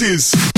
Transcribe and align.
is 0.00 0.51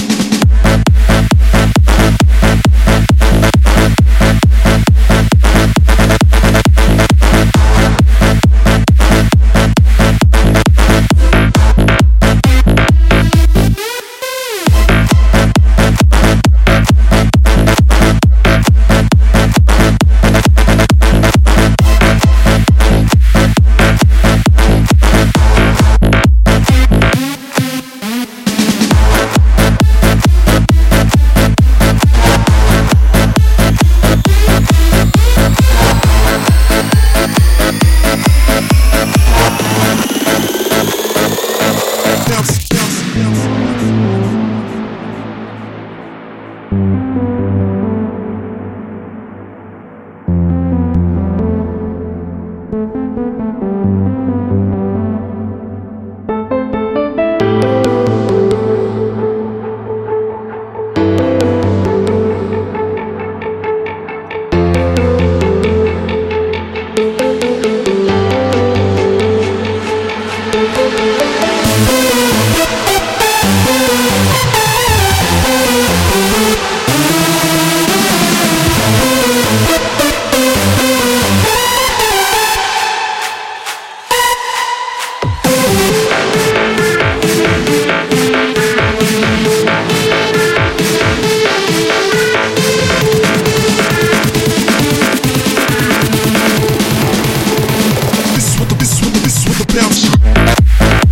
with 99.42 99.60
a 99.60 99.66
bounce. 99.74 101.03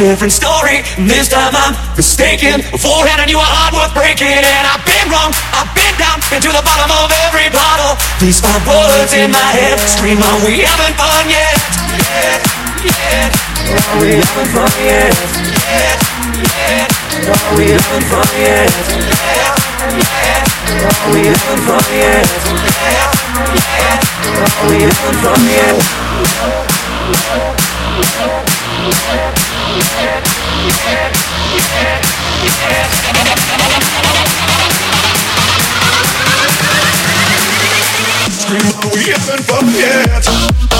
A 0.00 0.08
different 0.08 0.32
story. 0.32 0.80
And 0.96 1.10
this 1.10 1.28
time 1.28 1.52
I'm 1.52 1.76
mistaken. 1.96 2.62
Forehead 2.80 3.20
I 3.20 3.26
knew 3.28 3.36
are 3.36 3.44
hard 3.44 3.76
worth 3.76 3.92
breaking. 3.92 4.32
And 4.32 4.64
I've 4.64 4.80
been 4.88 5.08
wrong. 5.12 5.34
I've 5.52 5.68
been 5.76 5.92
down 6.00 6.16
into 6.32 6.48
the 6.48 6.62
bottom 6.64 6.88
of 6.88 7.12
every 7.28 7.52
bottle. 7.52 8.00
These 8.16 8.40
five 8.40 8.64
words 8.64 9.12
in 9.12 9.28
my 9.28 9.50
head 9.52 9.76
scream 9.84 10.22
on. 10.22 10.40
We 10.48 10.64
haven't 10.64 10.96
fun 10.96 11.28
yet. 11.28 11.56
Yeah, 11.92 12.40
yeah. 12.88 13.28
Oh, 13.72 14.00
we 14.00 14.16
haven't 14.16 14.50
fun 14.54 14.72
yet. 14.80 15.12
Yeah, 15.12 15.98
yeah. 16.40 16.88
Oh, 17.28 17.52
we 17.58 17.76
haven't 17.76 18.06
fun 18.08 18.28
yet. 18.40 18.72
Yeah, 18.72 19.52
yeah. 19.92 20.46
Oh, 20.88 21.12
we 21.12 21.20
haven't 21.28 21.62
fun 21.68 21.84
yet. 21.92 22.24
Oh, 24.40 24.64
we 24.72 24.88
haven't 24.88 25.18
fun 25.20 25.42
yet. 25.52 25.76
Scream, 38.42 38.64
we 38.94 39.12
haven't 39.12 39.44
fun 39.44 39.66
yet. 39.74 40.71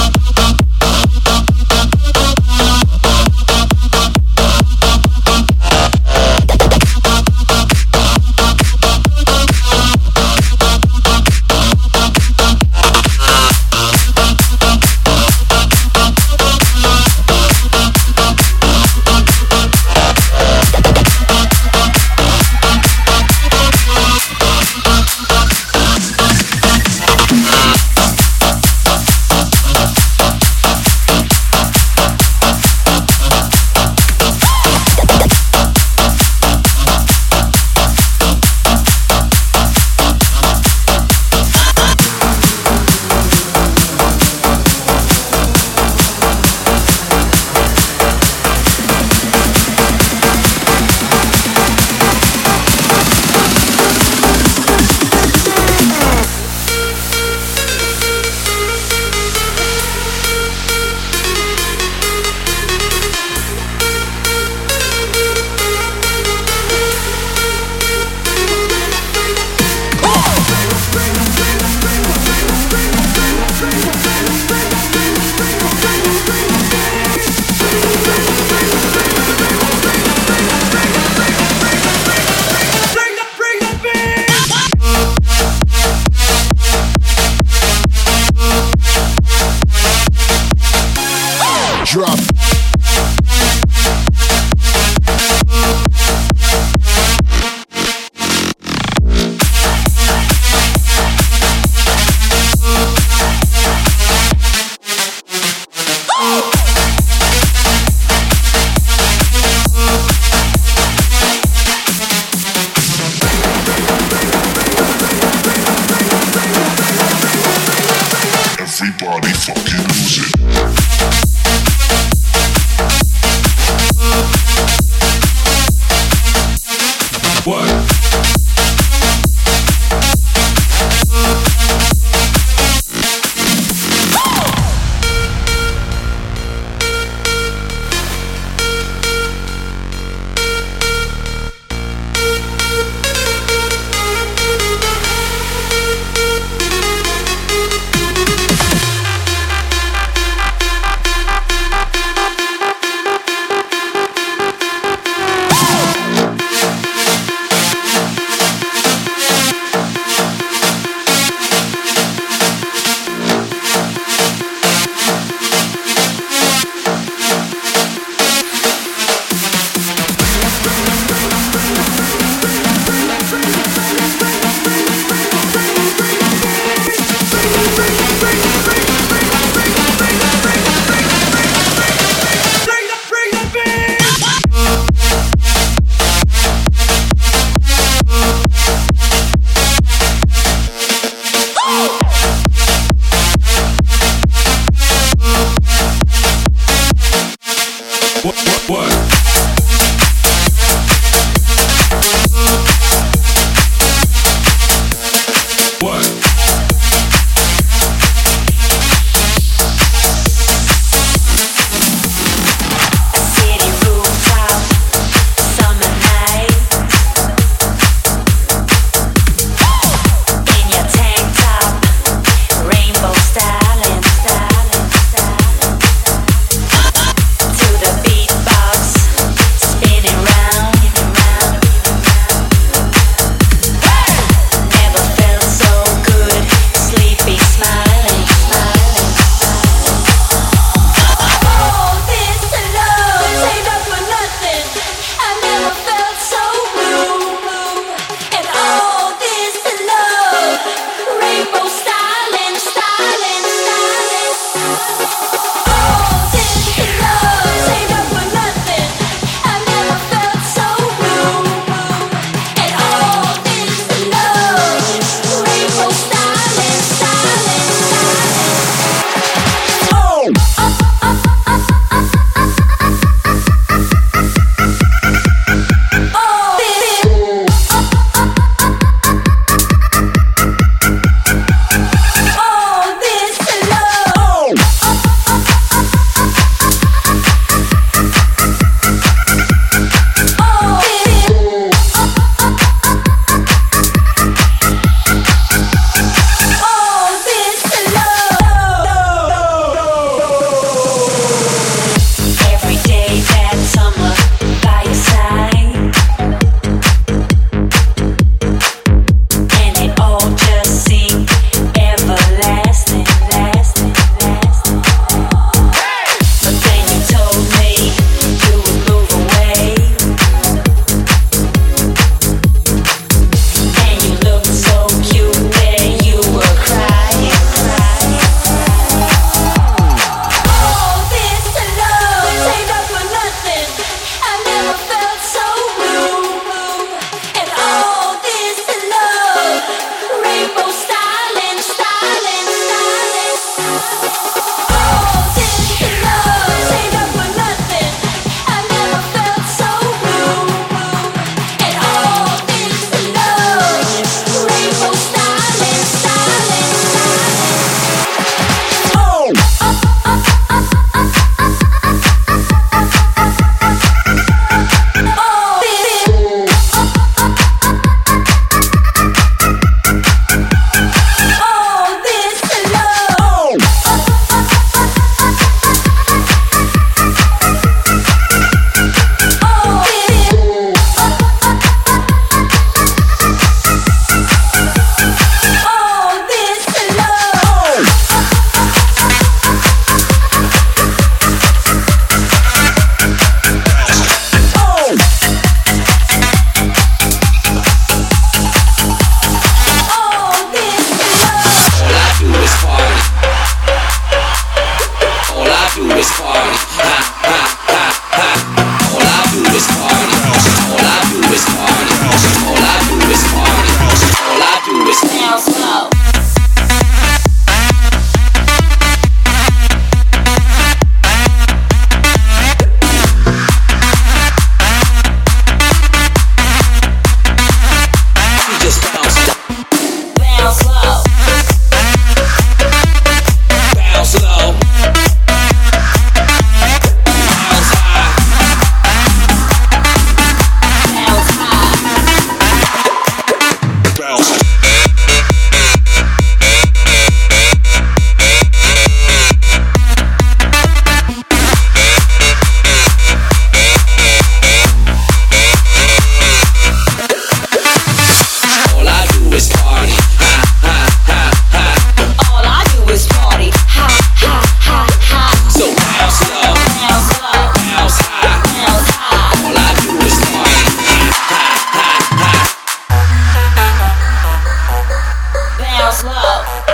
love. 476.01 476.72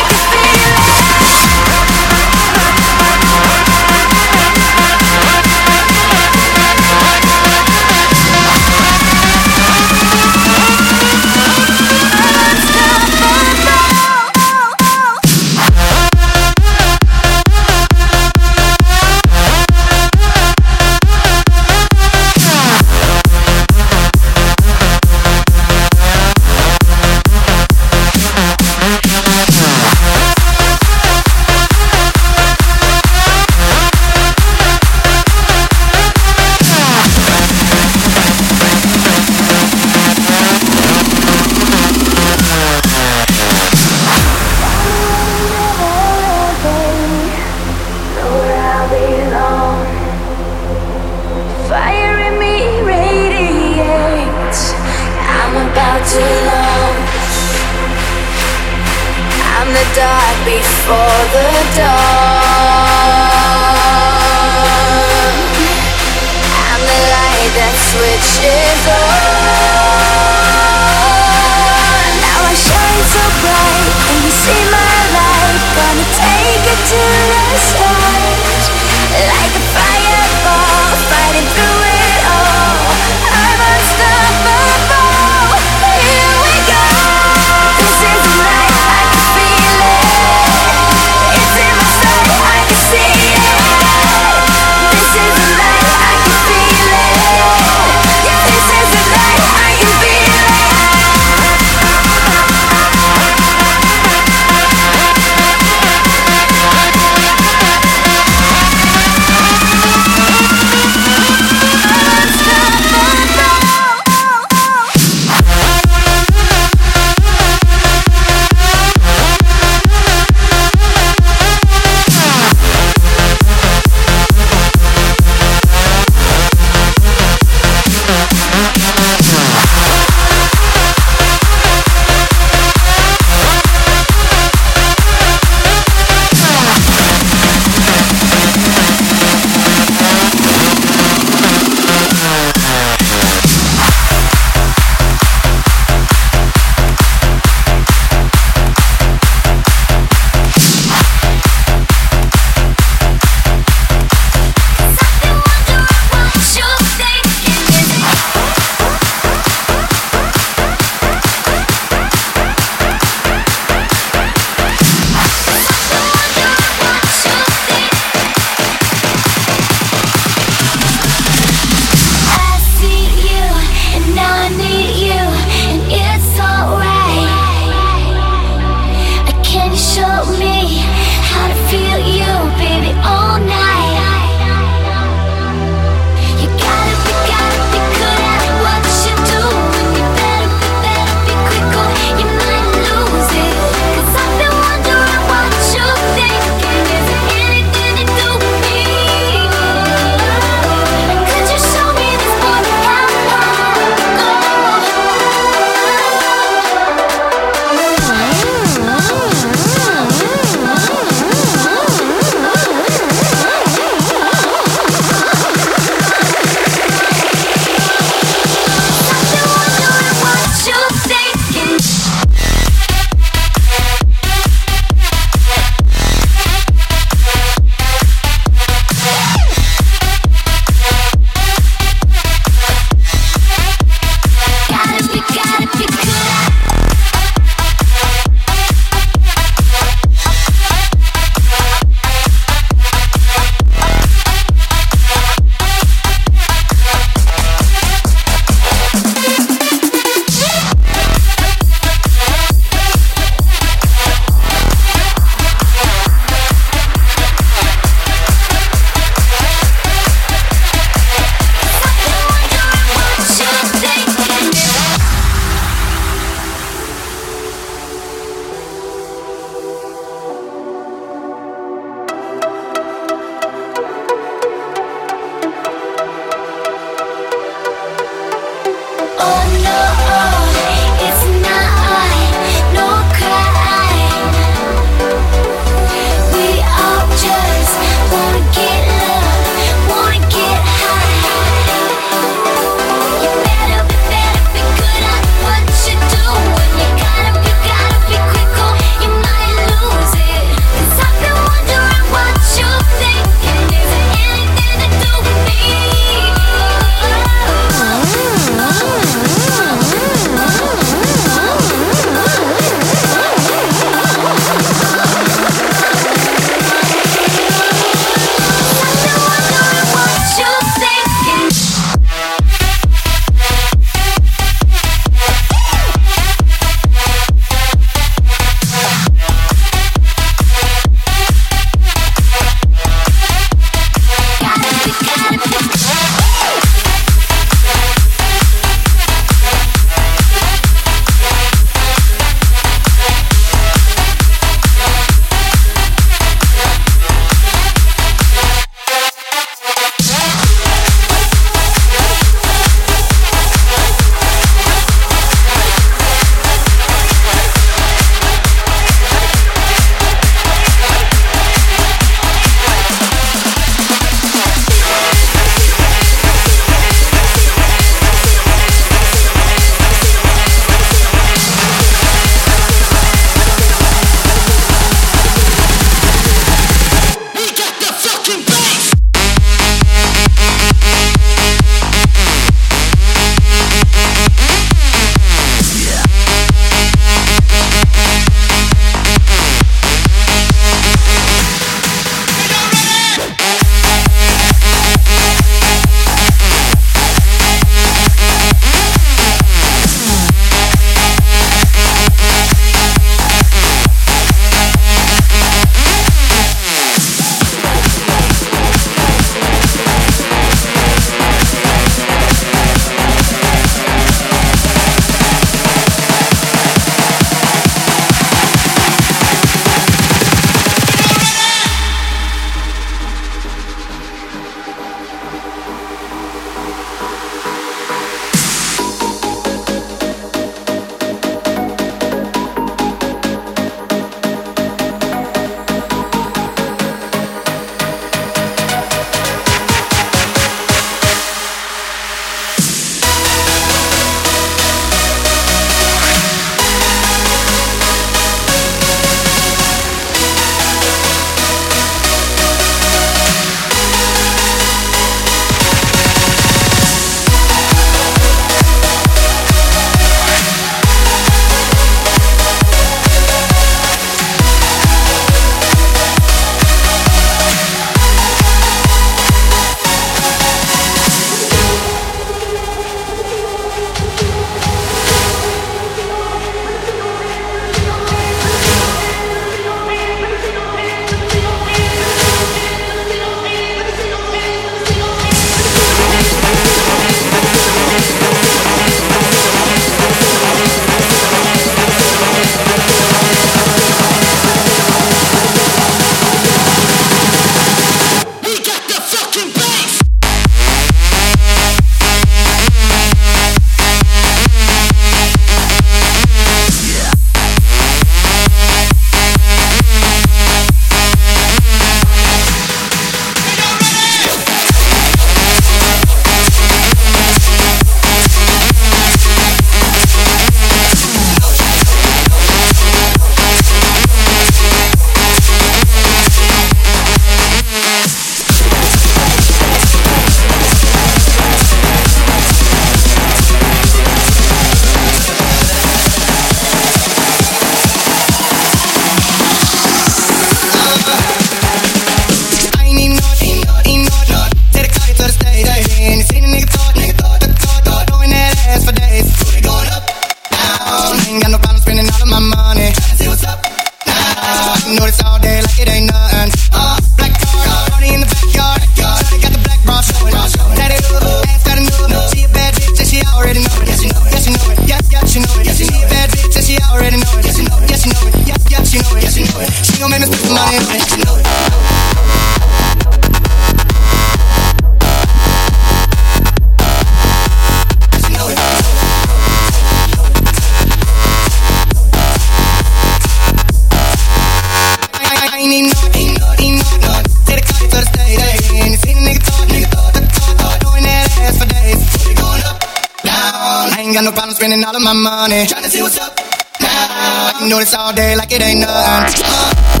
All 594.91 594.97
of 594.97 595.03
my 595.03 595.13
money. 595.13 595.63
Tryna 595.65 595.89
see 595.89 596.01
what's 596.01 596.19
up 596.19 596.35
now. 596.81 597.47
I 597.47 597.53
can 597.57 597.69
do 597.69 597.77
this 597.77 597.93
all 597.93 598.13
day 598.13 598.35
like 598.35 598.51
it 598.51 598.61
ain't 598.61 598.81
nothing. 598.81 599.43
Uh. 599.45 600.00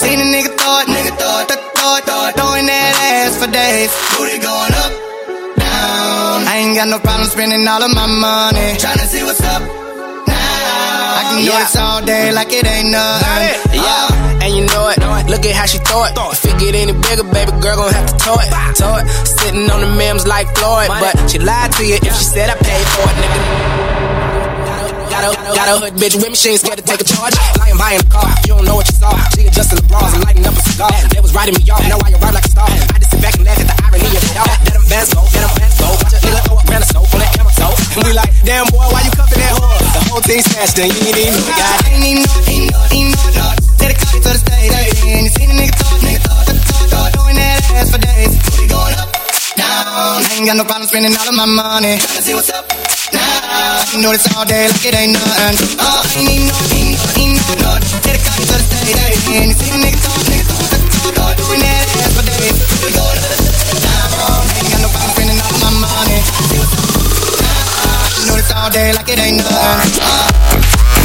Seen 0.00 0.18
a 0.20 0.26
nigga 0.34 0.52
thought, 0.56 0.86
nigga 0.88 1.12
thought, 1.20 1.48
thought, 1.48 1.62
thought, 1.76 2.02
thought, 2.08 2.32
throwing 2.36 2.66
that 2.66 2.92
ass 3.12 3.36
for 3.40 3.50
days. 3.50 3.90
Booty 4.16 4.38
going 4.40 4.74
up, 4.84 4.92
down. 5.60 6.48
I 6.48 6.54
ain't 6.64 6.74
got 6.76 6.88
no 6.88 6.98
problem 6.98 7.28
spending 7.28 7.66
all 7.68 7.82
of 7.82 7.92
my 7.94 8.06
money. 8.08 8.76
Tryna 8.80 9.06
see 9.06 9.22
what's 9.22 9.42
up 9.44 9.62
now. 10.26 11.18
I 11.20 11.22
can 11.28 11.36
do 11.44 11.52
Yeah. 11.52 11.60
this 11.60 11.76
all 11.76 12.00
day 12.02 12.32
like 12.32 12.52
it 12.52 12.66
ain't 12.66 12.90
nothing. 12.90 13.76
Yeah, 13.76 14.40
and 14.44 14.50
you 14.56 14.64
know 14.72 14.88
it. 14.88 14.98
Look 15.28 15.44
at 15.46 15.54
how 15.54 15.66
she 15.66 15.78
throw 15.78 16.04
it. 16.04 16.12
If 16.16 16.44
it 16.44 16.58
get 16.58 16.74
any 16.74 16.92
bigger, 16.92 17.24
baby 17.24 17.52
girl 17.60 17.76
gon' 17.76 17.92
have 17.92 18.06
to 18.10 18.16
tow 18.18 18.36
it. 18.40 18.50
Tow 18.74 18.96
it. 18.96 19.06
Sitting 19.26 19.70
on 19.70 19.80
the 19.80 19.90
memes 20.00 20.26
like 20.26 20.48
Floyd, 20.56 20.88
but 20.88 21.14
she 21.30 21.38
lied 21.38 21.72
to 21.78 21.84
you 21.86 21.96
if 21.96 22.12
she 22.16 22.24
said 22.24 22.48
I 22.50 22.56
paid 22.56 22.86
for 22.94 23.04
it, 23.08 23.16
nigga. 23.22 23.99
Got 25.20 25.36
a, 25.36 25.52
got 25.52 25.68
a 25.68 25.74
hood 25.84 26.00
bitch 26.00 26.16
with 26.16 26.32
me, 26.32 26.38
she 26.40 26.56
ain't 26.56 26.64
scared 26.64 26.80
to 26.80 26.86
take 26.88 26.96
a 26.96 27.04
charge. 27.04 27.36
Lying 27.60 27.76
buying 27.76 28.00
a 28.00 28.08
car, 28.08 28.24
you 28.48 28.56
don't 28.56 28.64
know 28.64 28.80
what 28.80 28.88
you 28.88 28.96
saw. 28.96 29.12
She 29.36 29.44
adjusted 29.44 29.76
the 29.76 29.84
bras 29.84 30.16
and 30.16 30.24
lighting 30.24 30.48
up 30.48 30.56
a 30.56 30.62
cigar. 30.64 30.88
They 31.12 31.20
was 31.20 31.36
writing 31.36 31.60
me 31.60 31.64
off, 31.68 31.84
now 31.92 32.00
I 32.00 32.08
ride 32.24 32.32
like 32.32 32.48
a 32.48 32.52
star. 32.56 32.64
I 32.64 32.96
just 32.96 33.12
sit 33.12 33.20
back 33.20 33.36
and 33.36 33.44
laugh 33.44 33.60
at 33.60 33.68
the 33.68 33.76
irony 33.84 34.16
of 34.16 34.24
it 34.24 34.36
all. 34.40 34.48
Let 34.48 34.72
them 34.80 34.86
bands 34.88 35.12
go, 35.12 35.20
let 35.20 35.44
them 35.44 35.52
bands 35.60 35.76
go. 35.76 35.88
Watch 35.92 36.16
a 36.16 36.18
nigga 36.24 36.40
throw 36.48 36.56
a 36.56 36.64
grand 36.64 36.84
or 36.84 36.88
so 36.88 37.00
on 37.04 37.20
that 37.20 37.32
camera 37.36 37.52
so. 37.52 37.68
And 37.68 38.02
we 38.08 38.12
like, 38.16 38.32
damn 38.48 38.64
boy, 38.72 38.80
why 38.88 39.04
you 39.04 39.12
cuffing 39.12 39.44
that 39.44 39.52
whore? 39.60 39.76
The 39.92 40.00
whole 40.08 40.24
thing 40.24 40.40
smashed 40.40 40.80
and 40.80 40.88
you 40.88 41.00
ain't 41.04 41.20
even 41.20 41.36
know. 41.36 41.52
I 41.52 41.76
ain't 41.84 42.00
even 42.00 42.24
know 42.24 42.40
ain't 42.48 42.66
know 42.72 42.96
ain't 42.96 43.12
know 43.12 43.28
know. 43.36 43.52
Take 43.76 43.92
the 43.92 44.00
car 44.00 44.12
here 44.16 44.24
to 44.24 44.32
the 44.32 44.40
stage, 44.40 44.72
and 44.72 45.24
you 45.28 45.32
seen 45.36 45.52
a 45.52 45.56
nigga 45.60 45.76
thought, 45.76 46.00
nigga 46.00 46.20
thought, 46.24 46.48
thought, 46.48 46.64
thought, 46.64 46.88
thought, 46.96 47.08
throwing 47.12 47.36
that 47.36 47.60
ass 47.76 47.92
for 47.92 48.00
days. 48.00 48.32
Booty 48.40 48.72
going 48.72 48.96
up, 48.96 49.12
down. 49.52 50.24
I 50.24 50.32
ain't 50.40 50.48
got 50.48 50.56
no 50.56 50.64
problem 50.64 50.88
spending 50.88 51.12
all 51.12 51.28
of 51.28 51.36
my 51.36 51.44
money. 51.44 52.00
Tryna 52.00 52.24
see 52.24 52.32
what's 52.32 52.48
up 52.48 52.64
now. 53.12 53.80
I 53.80 53.84
can 53.90 54.02
do 54.02 54.10
this 54.12 54.26
all 54.36 54.44
day 54.44 54.66
like 54.68 54.84
it 54.84 54.94
ain't 54.94 55.14
nothing. 55.14 55.78
Uh, 55.78 56.02
I 56.02 56.22
ain't 56.22 56.46
know 56.46 56.56
ain't 56.74 56.94
know 56.94 57.06
it, 57.06 57.18
ain't 57.18 57.34
know 57.38 57.52
it, 57.52 57.60
know. 57.60 57.74
Take 58.06 58.22
the 58.22 58.30
here 58.36 58.46
to 58.46 58.56
the 58.56 58.64
stage, 58.64 58.96
and 59.34 59.50
you 59.50 59.56
seen 59.56 59.74
a 59.74 59.80
nigga 59.82 60.00
thought, 60.00 60.24
nigga 60.30 60.46
thought, 60.46 60.68
thought, 60.70 60.88
thought, 60.90 61.14
thought, 61.18 61.36
doing 61.36 61.60
that 61.60 61.90
days. 62.40 62.56
Booty 62.80 62.92
going 62.94 63.18
up, 63.18 63.30
down. 63.82 64.08
I 64.20 64.58
ain't 64.58 64.70
got 64.70 64.80
no 64.80 64.90
my 65.60 65.70
money. 65.84 66.18
See 66.48 66.58
what's 66.58 66.74
now. 67.40 68.00
I 68.00 68.08
can 68.14 68.22
do 68.28 68.34
this 68.36 68.50
all 68.54 68.70
day 68.70 68.92
like 68.92 69.08
it 69.08 69.18
ain't 69.18 69.36
nothing. 69.38 70.00
Uh, 70.00 70.99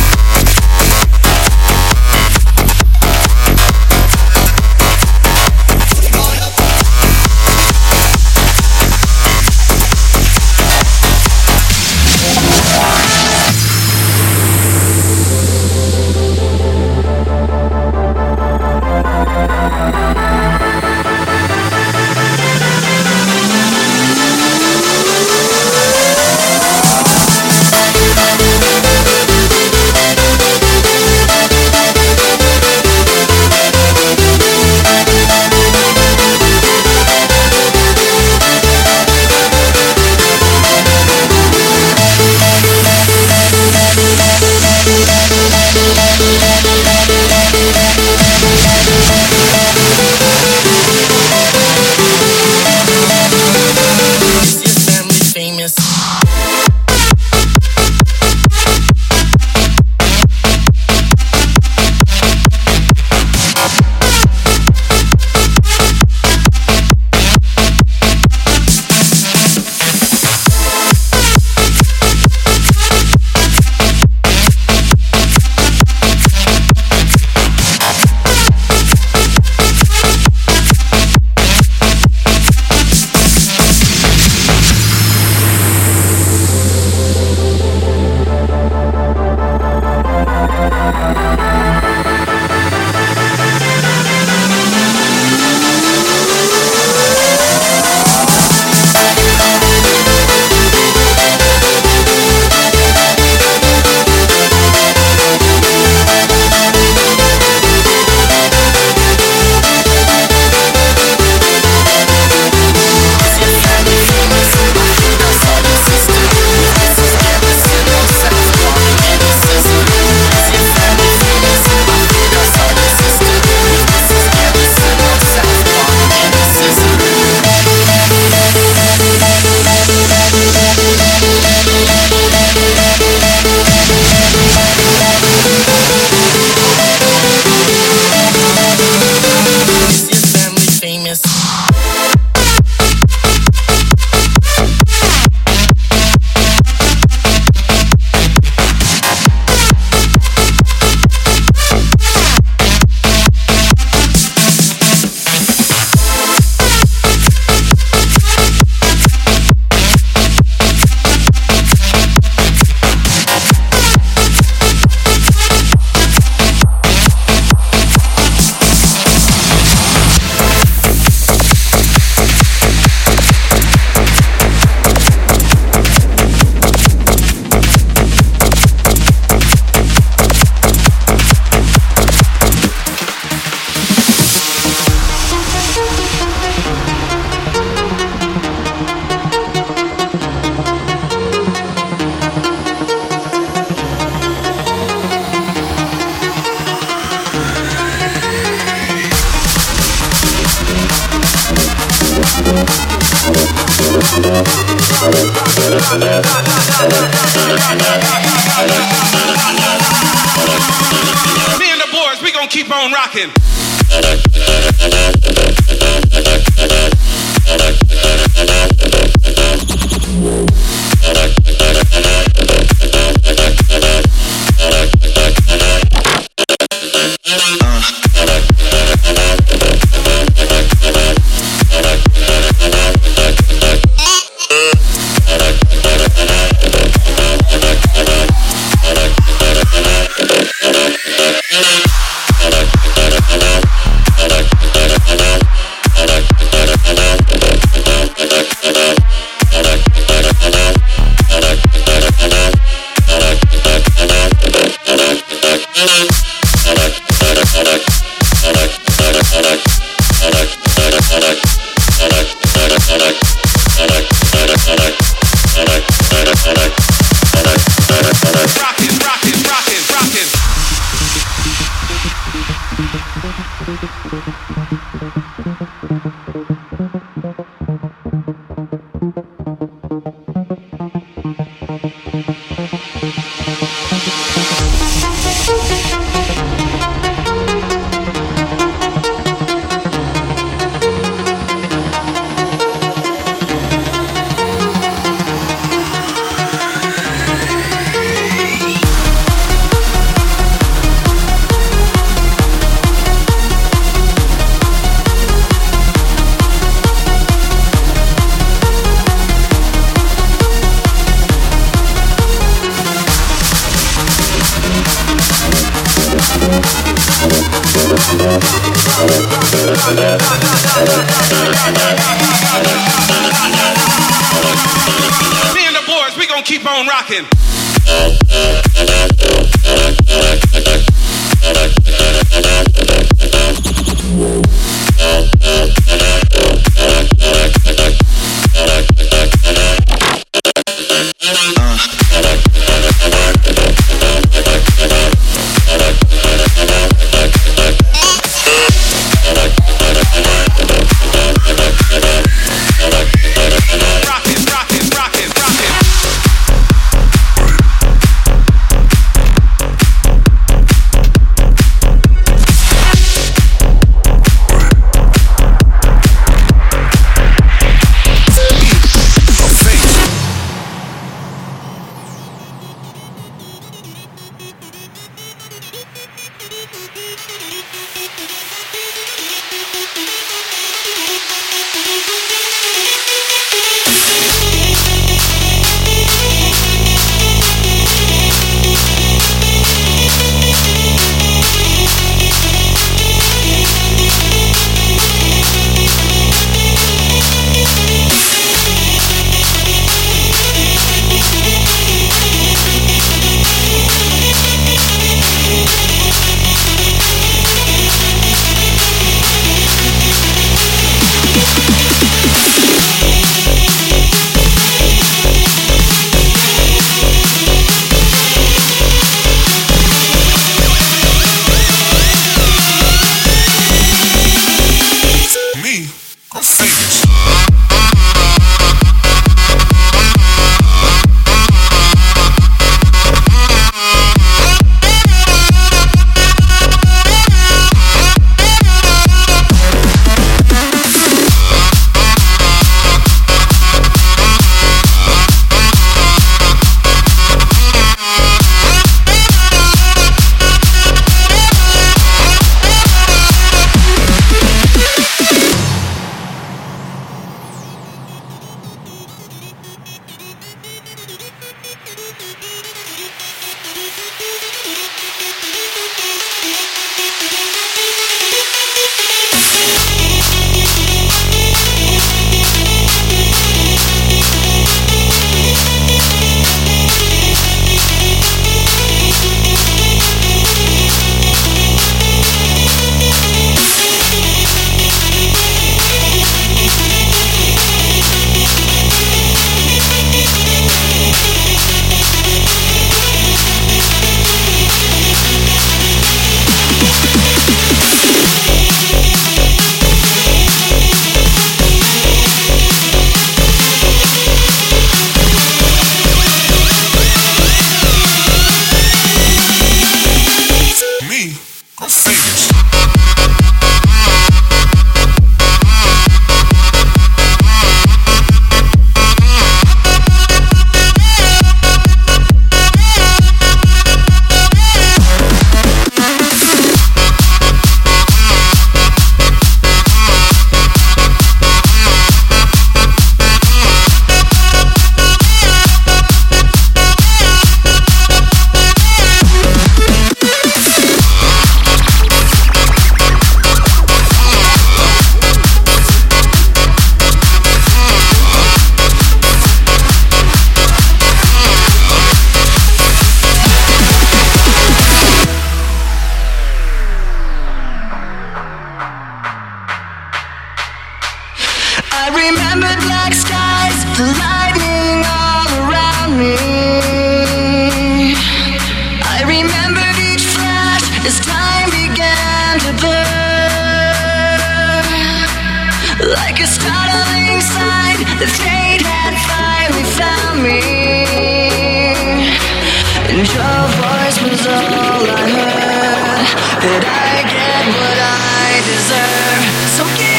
That 586.66 586.82
I 586.82 587.22
get 587.30 587.66
what 587.78 588.00
I 588.02 588.58
deserve. 588.66 589.46
So 589.78 589.86
give 590.02 590.15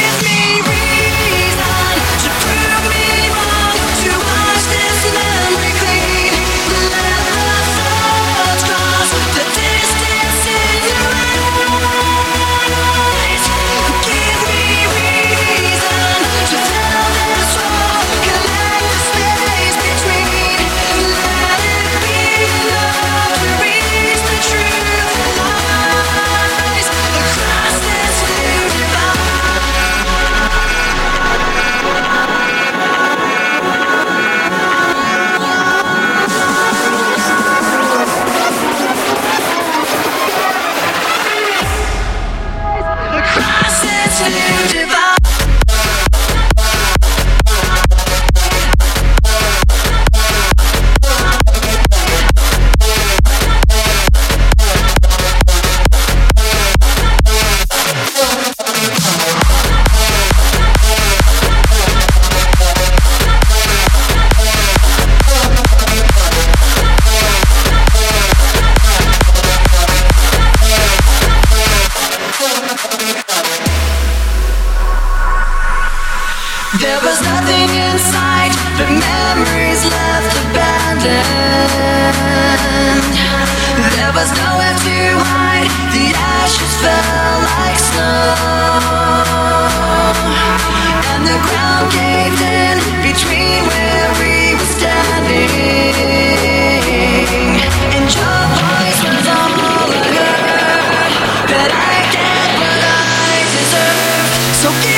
so 104.66 104.95